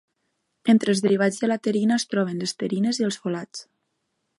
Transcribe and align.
Entre 0.73 0.91
els 0.93 1.01
derivats 1.07 1.37
de 1.43 1.51
la 1.53 1.57
pterina, 1.61 2.01
es 2.01 2.09
troben 2.15 2.43
les 2.45 2.59
pterines 2.63 3.05
i 3.05 3.11
els 3.11 3.23
folats. 3.27 3.69